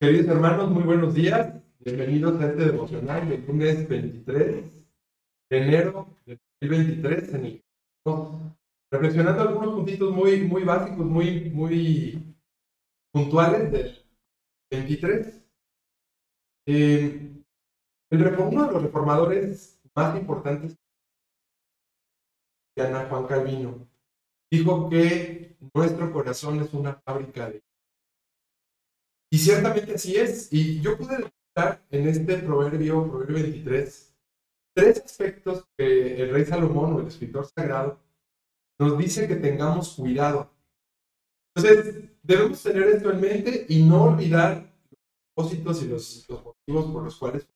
[0.00, 1.60] Queridos hermanos, muy buenos días.
[1.80, 4.86] Bienvenidos a este devocional del lunes 23
[5.50, 7.62] de enero de 2023 en el
[8.92, 12.36] reflexionando algunos puntitos muy, muy básicos, muy, muy
[13.12, 14.06] puntuales del
[14.70, 15.44] 23.
[16.68, 17.42] Eh,
[18.10, 20.78] el, uno de los reformadores más importantes,
[22.76, 23.88] Ana Juan Calvino,
[24.48, 27.64] dijo que nuestro corazón es una fábrica de
[29.30, 30.52] y ciertamente así es.
[30.52, 34.16] Y yo pude detectar en este proverbio, proverbio 23,
[34.74, 38.00] tres aspectos que el rey Salomón o el escritor sagrado
[38.78, 40.50] nos dice que tengamos cuidado.
[41.54, 47.02] Entonces, debemos tener esto en mente y no olvidar los propósitos y los, motivos por
[47.02, 47.48] los cuales.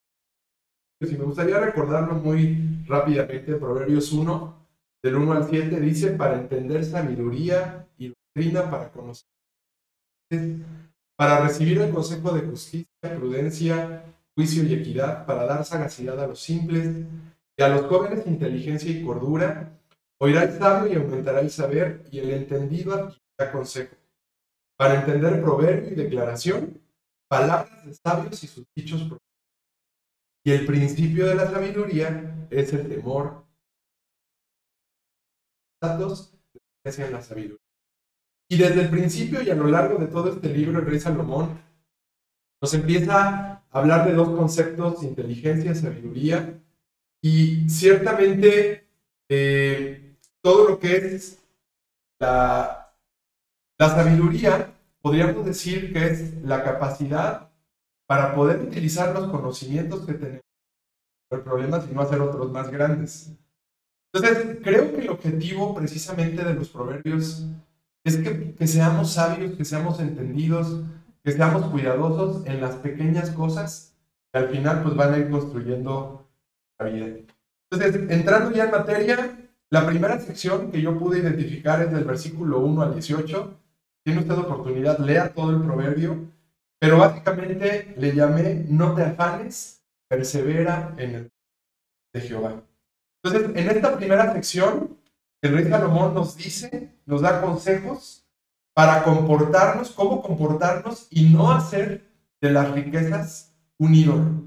[1.01, 4.69] Si me gustaría recordarlo muy rápidamente, Proverbios 1,
[5.03, 9.27] del 1 al 7, dice, para entender sabiduría y doctrina, para conocer
[11.23, 16.41] para recibir el consejo de justicia, prudencia, juicio y equidad, para dar sagacidad a los
[16.41, 17.07] simples
[17.57, 19.79] y a los jóvenes inteligencia y cordura,
[20.19, 23.95] oirá el sabio y aumentará el saber, y el entendido adquirirá consejo.
[24.77, 26.83] Para entender proverbio y declaración,
[27.29, 29.07] palabras de sabios y sus dichos
[30.45, 33.45] Y el principio de la sabiduría es el temor.
[35.81, 36.35] Datos
[36.83, 37.62] de la sabiduría.
[38.53, 41.59] Y desde el principio y a lo largo de todo este libro, el rey Salomón
[42.61, 46.61] nos empieza a hablar de dos conceptos, inteligencia, sabiduría,
[47.23, 48.87] y ciertamente
[49.31, 51.39] eh, todo lo que es
[52.21, 52.95] la,
[53.79, 57.51] la sabiduría, podríamos decir que es la capacidad
[58.07, 60.43] para poder utilizar los conocimientos que tenemos
[61.31, 63.33] el problema es no hacer otros más grandes.
[64.13, 67.47] Entonces, creo que el objetivo precisamente de los proverbios
[68.05, 70.83] es que, seamos sabios, que seamos entendidos,
[71.23, 73.95] que seamos cuidadosos en las pequeñas cosas
[74.33, 76.29] que al final pues van a ir construyendo
[76.79, 77.07] la vida.
[77.71, 79.39] Entonces, entrando ya en materia,
[79.71, 83.59] la primera sección que yo pude identificar es del versículo 1 al 18.
[84.05, 86.29] Tiene usted oportunidad, lea todo el proverbio,
[86.81, 91.31] pero básicamente le llamé no te afanes, persevera en el
[92.13, 92.63] de Jehová.
[93.23, 94.99] Entonces, en esta primera sección
[95.43, 98.25] el rey Salomón nos dice, nos da consejos
[98.75, 102.09] para comportarnos, cómo comportarnos y no hacer
[102.41, 104.43] de las riquezas un ídolo.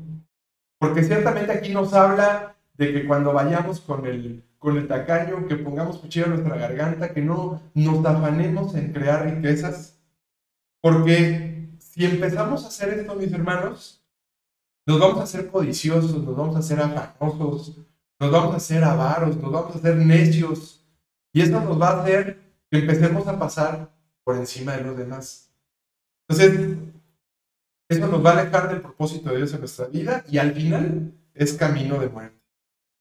[0.80, 5.58] Porque ciertamente aquí nos habla de que cuando vayamos con el, con el tacaño, que
[5.58, 10.00] pongamos cuchillo en nuestra garganta, que no nos afanemos en crear riquezas.
[10.82, 14.02] Porque si empezamos a hacer esto, mis hermanos,
[14.86, 17.78] nos vamos a hacer codiciosos, nos vamos a hacer afanosos,
[18.20, 20.85] nos vamos a hacer avaros, nos vamos a hacer necios,
[21.36, 22.40] y esto nos va a hacer
[22.72, 23.92] que empecemos a pasar
[24.24, 25.52] por encima de los demás.
[26.30, 26.78] Entonces,
[27.90, 31.12] esto nos va a alejar del propósito de Dios en nuestra vida y al final
[31.34, 32.40] es camino de muerte.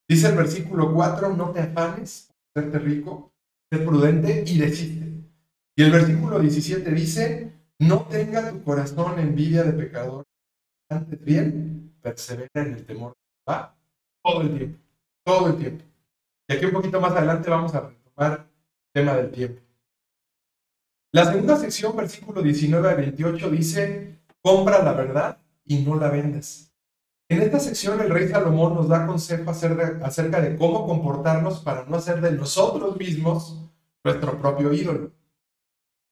[0.09, 3.33] Dice el versículo 4, no te afanes serte rico,
[3.71, 5.07] sé prudente y desiste.
[5.77, 10.25] Y el versículo 17 dice, no tenga tu corazón envidia de pecador,
[10.91, 13.15] antes bien, persevera en el temor.
[13.49, 13.77] Va
[14.25, 14.79] todo el tiempo,
[15.25, 15.85] todo el tiempo.
[16.49, 18.04] Y aquí un poquito más adelante vamos a
[18.93, 19.61] tema del tiempo.
[21.13, 26.73] La segunda sección, versículo 19 a 28, dice, compra la verdad y no la vendas.
[27.29, 31.97] En esta sección el rey Salomón nos da consejo acerca de cómo comportarnos para no
[31.97, 33.65] hacer de nosotros mismos
[34.05, 35.13] nuestro propio ídolo.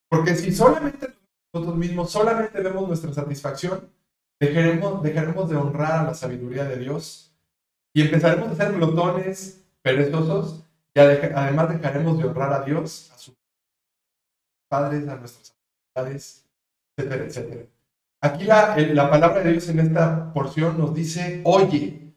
[0.09, 1.09] Porque si solamente
[1.53, 3.91] nosotros mismos, solamente vemos nuestra satisfacción,
[4.41, 7.35] dejaremos, dejaremos de honrar a la sabiduría de Dios
[7.93, 10.65] y empezaremos a ser glotones, perezosos
[10.95, 13.35] y además dejaremos de honrar a Dios, a sus
[14.69, 15.55] padres, a nuestras
[15.97, 16.47] autoridades,
[16.97, 17.67] etcétera, etcétera.
[18.21, 22.15] Aquí la, la palabra de Dios en esta porción nos dice, oye.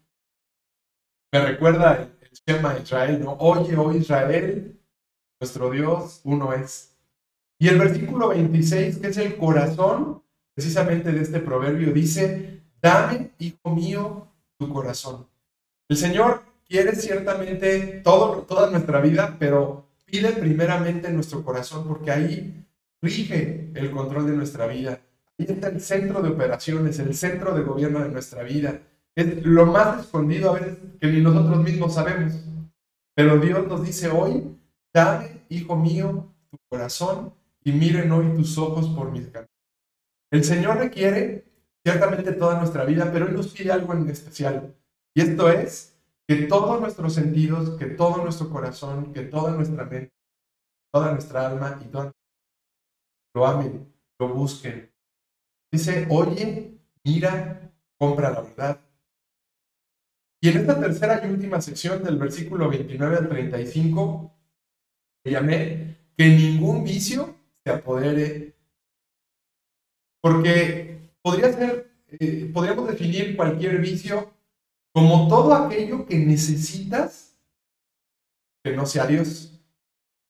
[1.31, 2.11] Me recuerda el,
[2.43, 3.31] tema de Israel, ¿no?
[3.39, 4.77] Oye, oh Israel,
[5.39, 6.95] nuestro Dios, uno es.
[7.57, 10.21] Y el versículo 26, que es el corazón
[10.53, 14.27] precisamente de este proverbio, dice, dame, hijo mío,
[14.59, 15.27] tu corazón.
[15.89, 22.65] El Señor quiere ciertamente todo, toda nuestra vida, pero pide primeramente nuestro corazón porque ahí
[23.01, 25.01] rige el control de nuestra vida.
[25.37, 28.81] Ahí está el centro de operaciones, el centro de gobierno de nuestra vida.
[29.15, 32.33] Es lo más escondido a veces que ni nosotros mismos sabemos.
[33.15, 34.57] Pero Dios nos dice hoy,
[34.93, 37.33] dame, hijo mío, tu corazón
[37.63, 39.49] y miren hoy tus ojos por mis caminos.
[40.31, 41.45] El Señor requiere
[41.83, 44.75] ciertamente toda nuestra vida, pero Él nos pide algo en especial.
[45.13, 45.94] Y esto es
[46.27, 50.13] que todos nuestros sentidos, que todo nuestro corazón, que toda nuestra mente,
[50.91, 52.11] toda nuestra alma y todo
[53.35, 54.91] lo amen, lo busquen.
[55.71, 58.81] Dice, oye, mira, compra la verdad.
[60.41, 64.31] Y en esta tercera y última sección del versículo 29 al 35,
[65.25, 68.55] le llamé que ningún vicio se apodere.
[70.21, 74.34] Porque podría ser, eh, podríamos definir cualquier vicio
[74.95, 77.35] como todo aquello que necesitas
[78.63, 79.61] que no sea Dios.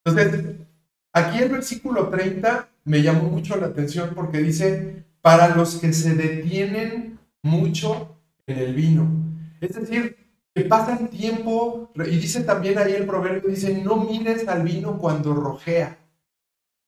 [0.04, 0.56] Entonces,
[1.14, 6.16] aquí el versículo 30 me llamó mucho la atención porque dice, para los que se
[6.16, 8.18] detienen mucho
[8.48, 9.08] en el vino.
[9.62, 10.18] Es decir,
[10.56, 15.36] que pasan tiempo, y dice también ahí el proverbio, dice, no mires al vino cuando
[15.36, 16.00] rojea.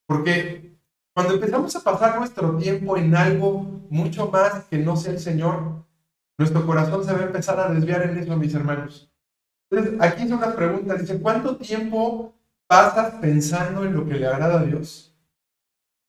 [0.04, 0.76] Porque
[1.14, 5.86] cuando empezamos a pasar nuestro tiempo en algo mucho más que no sea el Señor,
[6.38, 9.12] nuestro corazón se va a empezar a desviar en eso, mis hermanos.
[9.70, 11.00] Entonces, aquí son las preguntas.
[11.00, 12.34] Dice, ¿cuánto tiempo
[12.68, 15.14] pasas pensando en lo que le agrada a Dios?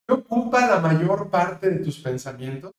[0.06, 2.72] ¿Qué ocupa la mayor parte de tus pensamientos?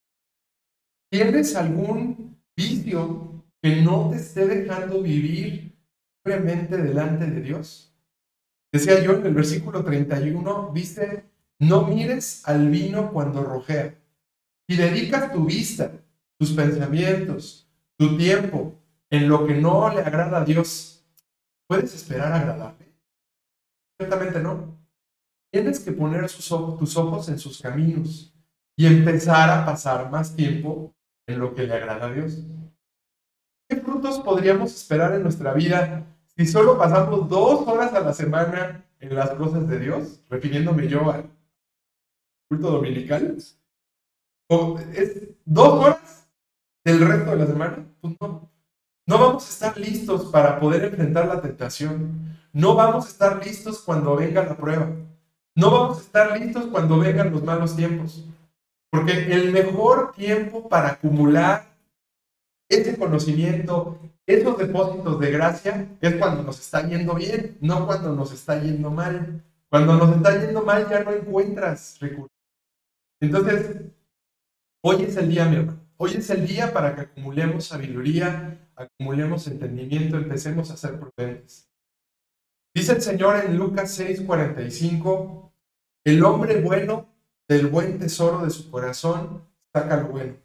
[1.11, 5.77] ¿Tienes algún vicio que no te esté dejando vivir
[6.23, 7.93] libremente delante de Dios?
[8.71, 13.93] Decía yo en el versículo 31, viste, no mires al vino cuando rojea.
[14.69, 15.91] Si dedicas tu vista,
[16.41, 18.73] tus pensamientos, tu tiempo
[19.11, 21.05] en lo que no le agrada a Dios,
[21.67, 22.95] ¿puedes esperar agradarle?
[23.99, 24.75] Ciertamente no.
[25.53, 28.33] Tienes que poner tus ojos en sus caminos
[28.75, 30.95] y empezar a pasar más tiempo
[31.27, 32.43] en lo que le agrada a Dios.
[33.69, 38.83] ¿Qué frutos podríamos esperar en nuestra vida si solo pasamos dos horas a la semana
[38.99, 40.23] en las cosas de Dios?
[40.27, 41.29] Refiriéndome yo al
[42.49, 43.37] culto dominical.
[44.49, 46.20] ¿O es dos horas
[46.83, 47.85] del resto de la semana?
[48.01, 48.49] Pues no.
[49.07, 52.37] No vamos a estar listos para poder enfrentar la tentación.
[52.53, 54.89] No vamos a estar listos cuando venga la prueba.
[55.55, 58.25] No vamos a estar listos cuando vengan los malos tiempos.
[58.89, 61.71] Porque el mejor tiempo para acumular
[62.69, 68.31] ese conocimiento, esos depósitos de gracia, es cuando nos está yendo bien, no cuando nos
[68.31, 69.43] está yendo mal.
[69.69, 72.31] Cuando nos está yendo mal ya no encuentras recursos.
[73.21, 73.77] Entonces,
[74.83, 75.79] hoy es el día, mi hermano.
[76.03, 81.69] Hoy es el día para que acumulemos sabiduría, acumulemos entendimiento, empecemos a ser prudentes.
[82.73, 85.53] Dice el Señor en Lucas 6:45,
[86.03, 87.07] el hombre bueno
[87.47, 90.37] del buen tesoro de su corazón saca lo bueno.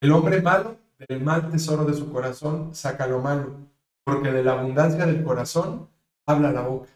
[0.00, 3.58] El hombre malo del mal tesoro de su corazón saca lo malo,
[4.06, 5.86] porque de la abundancia del corazón
[6.26, 6.88] habla la boca.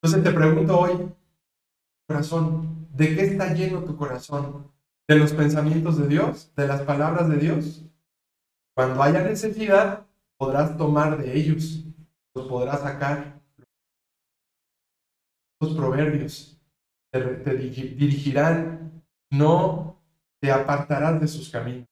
[0.00, 1.12] Entonces te pregunto hoy,
[2.06, 4.75] corazón, ¿de qué está lleno tu corazón?
[5.08, 6.52] ¿De los pensamientos de Dios?
[6.56, 7.84] ¿De las palabras de Dios?
[8.74, 10.04] Cuando haya necesidad,
[10.36, 11.84] podrás tomar de ellos,
[12.34, 13.40] los podrás sacar.
[15.60, 16.60] Los proverbios
[17.12, 19.96] te, dirigirán, no
[20.40, 21.86] te apartarás de sus caminos.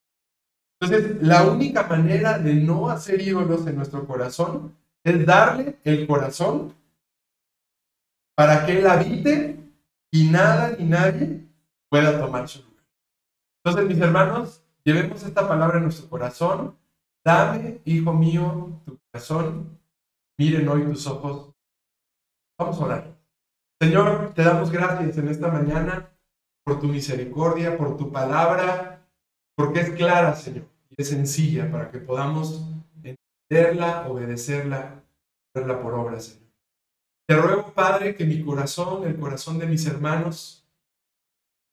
[0.80, 6.74] Entonces, la única manera de no hacer ídolos en nuestro corazón es darle el corazón
[8.36, 9.56] para que Él habite
[10.10, 11.46] y nada ni nadie
[11.88, 12.73] pueda tomar su lugar.
[13.64, 16.76] Entonces, mis hermanos, llevemos esta palabra en nuestro corazón.
[17.24, 19.80] Dame, hijo mío, tu corazón.
[20.36, 21.54] Miren hoy tus ojos.
[22.58, 23.16] Vamos a orar.
[23.80, 26.10] Señor, te damos gracias en esta mañana
[26.62, 29.02] por tu misericordia, por tu palabra,
[29.56, 32.62] porque es clara, Señor, y es sencilla para que podamos
[33.02, 35.02] entenderla, obedecerla,
[35.54, 36.50] verla por obra, Señor.
[37.26, 40.63] Te ruego, Padre, que mi corazón, el corazón de mis hermanos,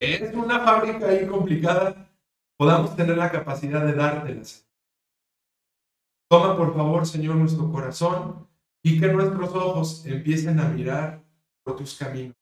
[0.01, 2.10] es una fábrica ahí complicada,
[2.58, 4.67] podamos tener la capacidad de dártelas.
[6.29, 8.48] Toma, por favor, Señor, nuestro corazón
[8.84, 11.24] y que nuestros ojos empiecen a mirar
[11.63, 12.36] por tus caminos.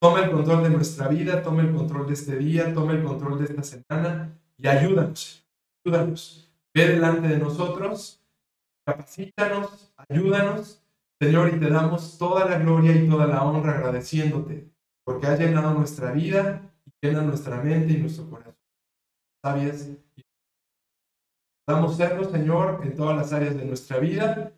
[0.00, 3.38] Toma el control de nuestra vida, toma el control de este día, toma el control
[3.38, 5.46] de esta semana y ayúdanos,
[5.84, 6.50] ayúdanos.
[6.74, 8.20] Ve delante de nosotros,
[8.84, 10.82] capacítanos, ayúdanos,
[11.20, 14.70] Señor, y te damos toda la gloria y toda la honra agradeciéndote,
[15.08, 18.54] porque has llenado nuestra vida y llena nuestra mente y nuestro corazón.
[19.42, 19.88] Sabias
[21.66, 24.52] damos serlo, Señor, en todas las áreas de nuestra vida.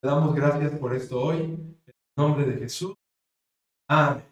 [0.00, 1.38] Te damos gracias por esto hoy.
[1.38, 2.94] En el nombre de Jesús.
[3.90, 4.22] Amén.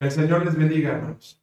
[0.00, 1.38] El Señor les bendiga, hermanos.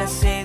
[0.00, 0.39] Tu